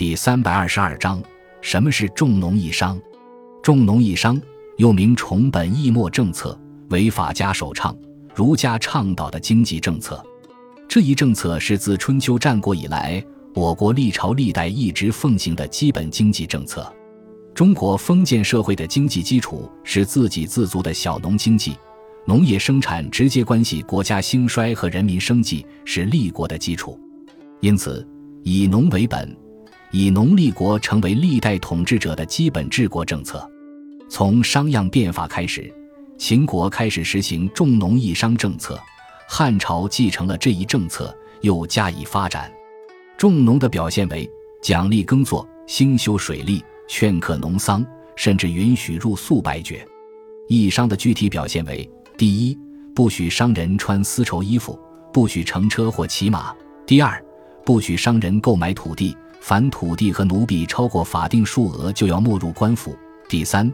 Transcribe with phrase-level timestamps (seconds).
[0.00, 1.22] 第三百二十二章：
[1.60, 2.98] 什么是重农抑商？
[3.62, 4.40] 重农抑商
[4.78, 7.94] 又名重本抑末政策，为法家首倡、
[8.34, 10.24] 儒家倡导的经济政策。
[10.88, 13.22] 这一政策是自春秋战国以来，
[13.54, 16.90] 我国历朝历代一直奉行的基本经济政策。
[17.54, 21.76] 中国封建社会的经济基础是自给自足的小农经济，
[22.26, 26.98] 农业生产直接关系国家兴衰和人民生计，是立国的基础。
[27.60, 28.08] 因此，
[28.44, 29.38] 以农为本。
[29.92, 33.48] 以农立国成为历代统治者的基本治国政策。
[34.08, 35.72] 从商鞅变法开始，
[36.16, 38.78] 秦国开始实行重农抑商政策，
[39.28, 42.52] 汉朝继承了这一政策，又加以发展。
[43.16, 44.28] 重农的表现为
[44.62, 47.84] 奖励耕作、兴修水利、劝课农桑，
[48.16, 49.78] 甚至允许入粟白爵；
[50.48, 52.56] 抑商的具体表现为：第一，
[52.94, 54.78] 不许商人穿丝绸衣服，
[55.12, 56.54] 不许乘车或骑马；
[56.86, 57.22] 第二，
[57.64, 59.16] 不许商人购买土地。
[59.40, 62.96] 凡土地和奴婢超过法定数额，就要没入官府。
[63.28, 63.72] 第三，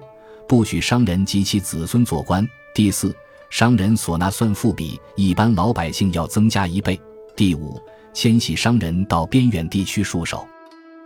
[0.48, 2.46] 不许商人及其子孙做官。
[2.74, 3.14] 第四，
[3.50, 6.98] 商人所纳算赋比一般老百姓要增加一倍。
[7.34, 7.80] 第五，
[8.14, 10.46] 迁徙商人到边远地区戍守。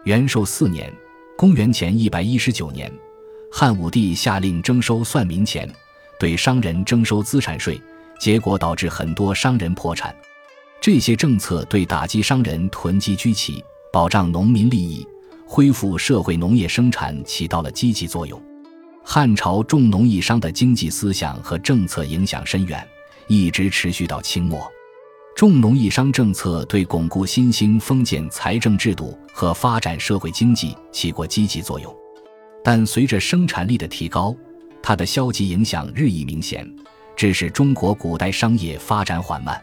[0.04, 0.92] 元寿四年
[1.36, 2.92] （公元前一百一十九年），
[3.50, 5.68] 汉武帝下令征收算民钱，
[6.18, 7.80] 对商人征收资产税，
[8.18, 10.14] 结果导致很多商人破产。
[10.80, 13.62] 这些政策对打击商人囤积居奇。
[13.92, 15.06] 保障农民利益、
[15.46, 18.41] 恢复社会农业生产起到了积极作用。
[19.02, 22.86] 汉朝重农抑商的经济思想和政策影响深远，
[23.27, 24.70] 一直持续到清末。
[25.34, 31.92] 重农抑商政策对巩固新兴封建财政制度和发展社会经济起过积极作用，
[32.62, 34.36] 但随着生产力的提高，
[34.82, 36.69] 它的消极影响日益明显，
[37.16, 39.58] 致使中国古代商业发展缓慢。